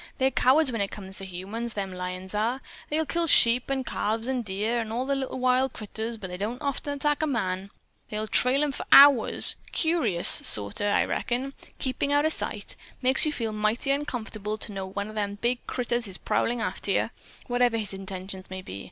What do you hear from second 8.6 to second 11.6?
'em for hours, curious, sort of, I reckon,